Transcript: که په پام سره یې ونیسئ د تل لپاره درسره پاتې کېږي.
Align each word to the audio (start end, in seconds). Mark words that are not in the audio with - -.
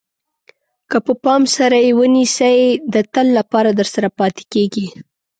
که 0.89 0.97
په 1.05 1.13
پام 1.23 1.43
سره 1.57 1.77
یې 1.85 1.91
ونیسئ 1.99 2.59
د 2.93 2.95
تل 3.13 3.27
لپاره 3.37 3.69
درسره 3.79 4.07
پاتې 4.19 4.43
کېږي. 4.53 4.87